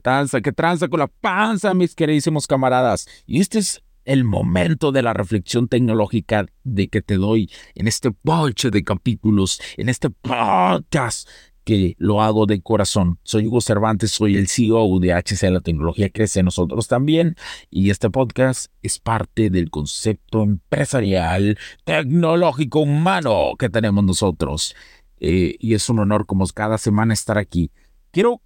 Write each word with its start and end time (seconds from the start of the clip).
¿Qué 0.00 0.04
tranza? 0.04 0.40
¿Qué 0.40 0.52
tranza 0.52 0.88
con 0.88 1.00
la 1.00 1.08
panza, 1.08 1.74
mis 1.74 1.94
queridísimos 1.94 2.46
camaradas? 2.46 3.06
Y 3.26 3.38
este 3.42 3.58
es 3.58 3.82
el 4.06 4.24
momento 4.24 4.92
de 4.92 5.02
la 5.02 5.12
reflexión 5.12 5.68
tecnológica 5.68 6.46
de 6.64 6.88
que 6.88 7.02
te 7.02 7.16
doy 7.16 7.50
en 7.74 7.86
este 7.86 8.10
boche 8.22 8.70
de 8.70 8.82
capítulos, 8.82 9.60
en 9.76 9.90
este 9.90 10.08
podcast 10.08 11.28
que 11.64 11.96
lo 11.98 12.22
hago 12.22 12.46
de 12.46 12.62
corazón. 12.62 13.18
Soy 13.24 13.46
Hugo 13.46 13.60
Cervantes, 13.60 14.10
soy 14.12 14.38
el 14.38 14.48
CEO 14.48 15.00
de 15.00 15.12
HC 15.12 15.50
La 15.50 15.60
Tecnología 15.60 16.08
Crece 16.08 16.42
Nosotros 16.42 16.88
también. 16.88 17.36
Y 17.68 17.90
este 17.90 18.08
podcast 18.08 18.72
es 18.80 18.98
parte 18.98 19.50
del 19.50 19.68
concepto 19.68 20.42
empresarial, 20.42 21.58
tecnológico, 21.84 22.80
humano 22.80 23.52
que 23.58 23.68
tenemos 23.68 24.02
nosotros. 24.02 24.74
Eh, 25.18 25.56
y 25.58 25.74
es 25.74 25.90
un 25.90 25.98
honor 25.98 26.24
como 26.24 26.46
cada 26.46 26.78
semana 26.78 27.12
estar 27.12 27.36
aquí. 27.36 27.70
Quiero 28.12 28.40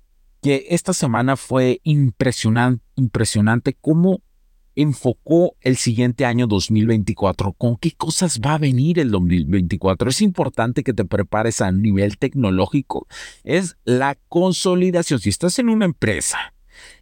que 0.45 0.67
esta 0.69 0.93
semana 0.93 1.39
fue 1.39 1.81
impresionante, 1.85 2.85
impresionante 2.97 3.73
cómo 3.81 4.21
enfocó 4.75 5.57
el 5.63 5.79
siguiente 5.79 6.27
año 6.27 6.47
2024, 6.47 7.55
con 7.55 7.79
qué 7.79 7.93
cosas 7.93 8.43
va 8.45 8.53
a 8.53 8.59
venir 8.59 8.99
el 8.99 9.11
2024. 9.11 10.11
Es 10.11 10.21
importante 10.21 10.85
que 10.85 10.93
te 10.93 11.07
prepares 11.07 11.63
a 11.63 11.73
nivel 11.73 12.19
tecnológico. 12.19 13.07
Es 13.43 13.79
la 13.85 14.19
consolidación. 14.29 15.19
Si 15.19 15.31
estás 15.31 15.59
en 15.59 15.71
una 15.71 15.87
empresa, 15.87 16.53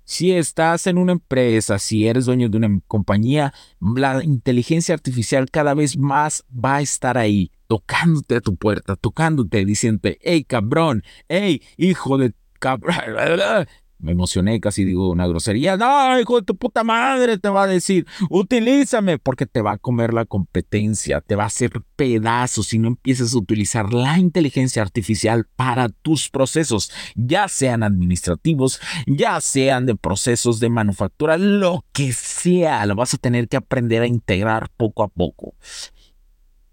si 0.04 0.30
estás 0.30 0.86
en 0.86 0.96
una 0.96 1.10
empresa, 1.10 1.80
si 1.80 2.06
eres 2.06 2.26
dueño 2.26 2.48
de 2.48 2.58
una 2.58 2.80
compañía, 2.86 3.52
la 3.80 4.22
inteligencia 4.22 4.94
artificial 4.94 5.50
cada 5.50 5.74
vez 5.74 5.96
más 5.96 6.44
va 6.52 6.76
a 6.76 6.82
estar 6.82 7.18
ahí, 7.18 7.50
tocándote 7.66 8.36
a 8.36 8.40
tu 8.40 8.54
puerta, 8.54 8.94
tocándote, 8.94 9.64
diciéndote, 9.64 10.18
hey 10.22 10.44
cabrón, 10.44 11.02
hey 11.28 11.60
hijo 11.76 12.18
de 12.18 12.34
me 14.02 14.12
emocioné, 14.12 14.60
casi 14.60 14.84
digo 14.84 15.10
una 15.10 15.26
grosería. 15.26 15.76
No, 15.76 16.18
hijo 16.18 16.40
de 16.40 16.44
tu 16.44 16.56
puta 16.56 16.84
madre, 16.84 17.38
te 17.38 17.48
va 17.48 17.62
a 17.62 17.66
decir, 17.66 18.06
utilízame, 18.28 19.18
porque 19.18 19.46
te 19.46 19.62
va 19.62 19.72
a 19.72 19.78
comer 19.78 20.12
la 20.12 20.24
competencia, 20.24 21.20
te 21.20 21.36
va 21.36 21.44
a 21.44 21.46
hacer 21.46 21.70
pedazos 21.96 22.66
si 22.66 22.78
no 22.78 22.88
empiezas 22.88 23.32
a 23.32 23.38
utilizar 23.38 23.92
la 23.92 24.18
inteligencia 24.18 24.82
artificial 24.82 25.46
para 25.56 25.88
tus 25.88 26.28
procesos, 26.28 26.90
ya 27.14 27.48
sean 27.48 27.82
administrativos, 27.82 28.80
ya 29.06 29.40
sean 29.40 29.86
de 29.86 29.94
procesos 29.94 30.58
de 30.58 30.68
manufactura, 30.68 31.38
lo 31.38 31.84
que 31.92 32.12
sea, 32.12 32.84
lo 32.86 32.96
vas 32.96 33.14
a 33.14 33.18
tener 33.18 33.48
que 33.48 33.56
aprender 33.56 34.02
a 34.02 34.06
integrar 34.06 34.68
poco 34.76 35.04
a 35.04 35.08
poco. 35.08 35.54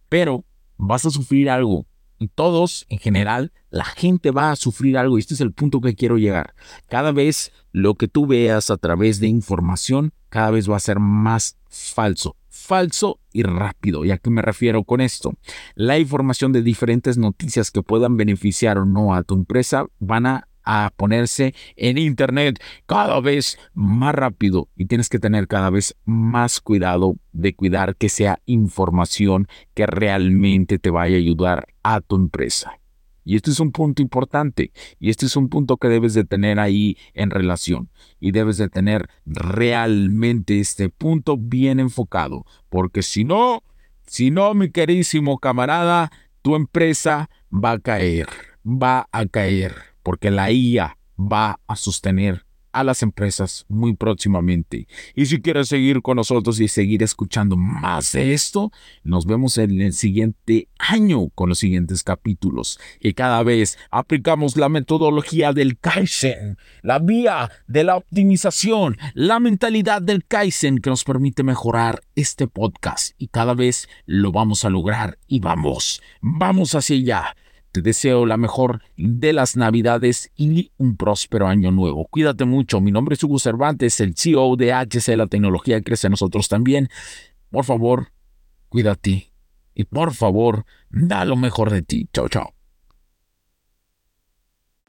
Pero 0.09 0.45
vas 0.77 1.05
a 1.05 1.11
sufrir 1.11 1.49
algo 1.51 1.85
todos, 2.27 2.85
en 2.89 2.99
general, 2.99 3.53
la 3.69 3.85
gente 3.85 4.31
va 4.31 4.51
a 4.51 4.55
sufrir 4.55 4.97
algo 4.97 5.17
y 5.17 5.21
este 5.21 5.33
es 5.33 5.41
el 5.41 5.53
punto 5.53 5.79
que 5.79 5.95
quiero 5.95 6.17
llegar. 6.17 6.53
Cada 6.87 7.11
vez 7.11 7.51
lo 7.71 7.95
que 7.95 8.07
tú 8.07 8.27
veas 8.27 8.69
a 8.69 8.77
través 8.77 9.19
de 9.19 9.27
información, 9.27 10.13
cada 10.29 10.51
vez 10.51 10.69
va 10.69 10.75
a 10.75 10.81
ser 10.81 10.99
más 10.99 11.57
falso. 11.69 12.35
Falso 12.49 13.19
y 13.31 13.43
rápido. 13.43 14.03
¿Y 14.03 14.11
a 14.11 14.17
qué 14.17 14.29
me 14.29 14.41
refiero 14.41 14.83
con 14.83 14.99
esto? 14.99 15.33
La 15.75 15.97
información 15.97 16.51
de 16.51 16.61
diferentes 16.61 17.17
noticias 17.17 17.71
que 17.71 17.83
puedan 17.83 18.17
beneficiar 18.17 18.77
o 18.77 18.85
no 18.85 19.15
a 19.15 19.23
tu 19.23 19.35
empresa 19.35 19.85
van 19.99 20.25
a 20.25 20.48
a 20.71 20.91
ponerse 20.95 21.55
en 21.75 21.97
Internet 21.97 22.61
cada 22.85 23.19
vez 23.21 23.57
más 23.73 24.13
rápido 24.13 24.69
y 24.75 24.85
tienes 24.85 25.09
que 25.09 25.17
tener 25.17 25.47
cada 25.47 25.71
vez 25.71 25.95
más 26.05 26.61
cuidado 26.61 27.15
de 27.31 27.55
cuidar 27.55 27.95
que 27.95 28.07
sea 28.07 28.39
información 28.45 29.47
que 29.73 29.87
realmente 29.87 30.77
te 30.77 30.91
vaya 30.91 31.15
a 31.15 31.19
ayudar 31.19 31.69
a 31.81 32.01
tu 32.01 32.17
empresa. 32.17 32.73
Y 33.25 33.35
este 33.35 33.49
es 33.49 33.59
un 33.59 33.71
punto 33.71 34.03
importante 34.03 34.71
y 34.99 35.09
este 35.09 35.25
es 35.25 35.35
un 35.35 35.49
punto 35.49 35.77
que 35.77 35.87
debes 35.87 36.13
de 36.13 36.23
tener 36.23 36.59
ahí 36.59 36.97
en 37.15 37.31
relación 37.31 37.89
y 38.19 38.31
debes 38.31 38.57
de 38.57 38.69
tener 38.69 39.09
realmente 39.25 40.59
este 40.59 40.89
punto 40.89 41.35
bien 41.35 41.79
enfocado, 41.79 42.45
porque 42.69 43.01
si 43.01 43.23
no, 43.23 43.63
si 44.05 44.29
no, 44.29 44.53
mi 44.53 44.69
queridísimo 44.69 45.39
camarada, 45.39 46.11
tu 46.43 46.55
empresa 46.55 47.27
va 47.51 47.71
a 47.71 47.79
caer, 47.79 48.27
va 48.63 49.07
a 49.11 49.25
caer 49.25 49.88
porque 50.09 50.31
la 50.31 50.51
IA 50.51 50.97
va 51.19 51.59
a 51.67 51.75
sostener 51.75 52.43
a 52.71 52.83
las 52.83 53.03
empresas 53.03 53.67
muy 53.69 53.95
próximamente. 53.95 54.87
Y 55.13 55.27
si 55.27 55.39
quieres 55.39 55.67
seguir 55.67 56.01
con 56.01 56.15
nosotros 56.15 56.59
y 56.59 56.67
seguir 56.67 57.03
escuchando 57.03 57.55
más 57.55 58.13
de 58.13 58.33
esto, 58.33 58.71
nos 59.03 59.27
vemos 59.27 59.59
en 59.59 59.79
el 59.79 59.93
siguiente 59.93 60.67
año 60.79 61.29
con 61.35 61.49
los 61.49 61.59
siguientes 61.59 62.01
capítulos. 62.01 62.79
Y 62.99 63.13
cada 63.13 63.43
vez 63.43 63.77
aplicamos 63.91 64.57
la 64.57 64.67
metodología 64.67 65.53
del 65.53 65.77
Kaizen, 65.77 66.57
la 66.81 66.97
vía 66.97 67.51
de 67.67 67.83
la 67.83 67.95
optimización, 67.95 68.97
la 69.13 69.39
mentalidad 69.39 70.01
del 70.01 70.25
Kaizen 70.25 70.79
que 70.79 70.89
nos 70.89 71.03
permite 71.03 71.43
mejorar 71.43 72.01
este 72.15 72.47
podcast. 72.47 73.13
Y 73.19 73.27
cada 73.27 73.53
vez 73.53 73.87
lo 74.07 74.31
vamos 74.31 74.65
a 74.65 74.71
lograr 74.71 75.19
y 75.27 75.39
vamos, 75.39 76.01
vamos 76.19 76.73
hacia 76.73 76.95
allá. 76.95 77.35
Te 77.71 77.81
deseo 77.81 78.25
la 78.25 78.37
mejor 78.37 78.81
de 78.97 79.31
las 79.31 79.55
Navidades 79.55 80.31
y 80.35 80.71
un 80.77 80.97
próspero 80.97 81.47
año 81.47 81.71
nuevo. 81.71 82.07
Cuídate 82.09 82.45
mucho. 82.45 82.81
Mi 82.81 82.91
nombre 82.91 83.13
es 83.13 83.23
Hugo 83.23 83.37
Cervantes, 83.37 83.99
el 83.99 84.15
CEO 84.15 84.55
de 84.55 84.73
HC 84.73 85.15
La 85.15 85.27
Tecnología 85.27 85.81
Crece 85.81 86.07
a 86.07 86.09
nosotros 86.09 86.47
también. 86.47 86.89
Por 87.51 87.65
favor, 87.65 88.11
cuídate. 88.69 89.31
Y 89.75 89.83
por 89.83 90.13
favor, 90.13 90.65
da 90.89 91.25
lo 91.25 91.35
mejor 91.35 91.69
de 91.69 91.83
ti. 91.83 92.09
Chao, 92.11 92.27
chao. 92.27 92.53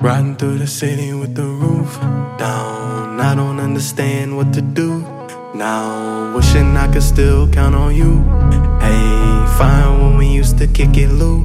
Riding 0.00 0.36
through 0.36 0.58
the 0.58 0.66
city 0.66 1.12
with 1.12 1.34
the 1.34 1.44
roof 1.44 2.00
down. 2.38 3.20
I 3.20 3.34
don't 3.34 3.60
understand 3.60 4.34
what 4.34 4.50
to 4.54 4.62
do 4.62 5.04
now. 5.54 6.34
Wishing 6.34 6.74
I 6.74 6.88
could 6.90 7.02
still 7.02 7.46
count 7.48 7.74
on 7.74 7.94
you. 7.94 8.24
Hey, 8.80 9.46
fine 9.58 10.00
when 10.00 10.16
we 10.16 10.26
used 10.26 10.56
to 10.56 10.66
kick 10.66 10.96
it, 10.96 11.10
Luke. 11.10 11.44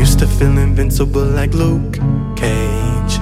Used 0.00 0.18
to 0.20 0.26
feel 0.26 0.56
invincible 0.56 1.26
like 1.26 1.52
Luke 1.52 1.96
Cage. 2.34 3.14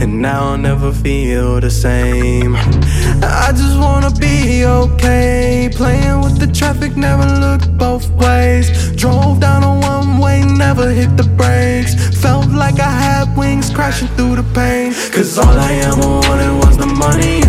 And 0.00 0.22
now 0.22 0.52
I'll 0.52 0.56
never 0.56 0.90
feel 0.90 1.60
the 1.60 1.70
same. 1.70 2.56
I 2.56 3.52
just 3.54 3.78
wanna 3.78 4.10
be 4.10 4.64
okay. 4.64 5.68
Playing 5.70 6.22
with 6.22 6.38
the 6.38 6.46
traffic, 6.46 6.96
never 6.96 7.26
looked 7.44 7.76
both 7.76 8.08
ways. 8.12 8.66
Drove 8.96 9.38
down 9.38 9.64
a 9.64 9.74
one 9.86 10.18
way, 10.18 10.42
never 10.42 10.88
hit 10.88 11.14
the 11.18 11.24
brakes. 11.24 11.94
Felt 12.22 12.48
like 12.48 12.80
I 12.80 12.94
had 13.06 13.36
wings 13.36 13.68
crashing 13.68 14.08
through 14.16 14.36
the 14.36 14.46
pain. 14.54 14.94
Cause 15.12 15.38
all 15.38 15.58
I 15.70 15.72
ever 15.90 16.08
wanted 16.24 16.52
was 16.64 16.78
the 16.78 16.86
money 16.86 17.43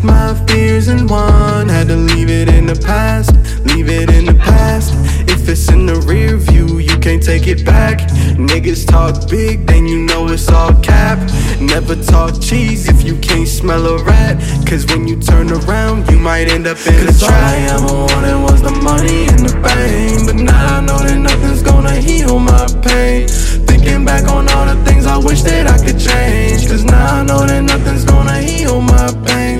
faced 0.00 0.04
my 0.04 0.46
fears 0.46 0.88
and 0.88 1.08
won. 1.08 1.68
Had 1.68 1.88
to 1.88 1.96
leave 1.96 2.30
it 2.30 2.48
in 2.48 2.66
the 2.66 2.74
past, 2.74 3.32
leave 3.64 3.88
it 3.88 4.10
in 4.10 4.26
the 4.26 4.34
past. 4.34 4.92
If 5.28 5.48
it's 5.48 5.68
in 5.70 5.86
the 5.86 5.96
rear 6.06 6.36
view, 6.36 6.78
you 6.78 6.98
can't 6.98 7.22
take 7.22 7.46
it 7.46 7.64
back. 7.64 8.00
Niggas 8.36 8.86
talk 8.86 9.28
big, 9.28 9.66
then 9.66 9.86
you 9.86 9.98
know 9.98 10.28
it's 10.28 10.48
all 10.48 10.74
cap. 10.82 11.18
Never 11.60 11.96
talk 11.96 12.40
cheese 12.40 12.88
if 12.88 13.02
you 13.02 13.18
can't 13.18 13.48
smell 13.48 13.86
a 13.86 14.02
rat. 14.04 14.38
Cause 14.66 14.86
when 14.86 15.06
you 15.06 15.20
turn 15.20 15.50
around, 15.52 16.08
you 16.10 16.18
might 16.18 16.48
end 16.48 16.66
up 16.66 16.78
in 16.86 17.06
Cause 17.06 17.22
a 17.22 17.26
trap. 17.26 17.42
I 17.42 17.56
ever 17.74 17.92
wanted 17.92 18.42
was 18.42 18.62
the 18.62 18.70
money 18.70 19.26
and 19.28 19.40
the 19.46 19.54
fame. 19.68 20.26
But 20.26 20.36
now 20.36 20.78
I 20.78 20.80
know 20.80 20.98
that 20.98 21.18
nothing's 21.18 21.62
gonna 21.62 21.96
heal 21.96 22.38
my 22.38 22.66
pain. 22.82 23.28
Thinking 23.66 24.04
back 24.04 24.28
on 24.28 24.48
all 24.48 24.66
the 24.66 24.82
things 24.84 25.06
I 25.06 25.16
wish 25.16 25.42
that 25.42 25.66
I 25.66 25.78
could 25.84 25.98
change. 25.98 26.68
Cause 26.68 26.84
now 26.84 27.20
I 27.20 27.24
know 27.24 27.46
that 27.46 27.62
nothing's 27.62 28.04
gonna 28.04 28.40
heal 28.40 28.80
my 28.80 29.12
pain. 29.26 29.59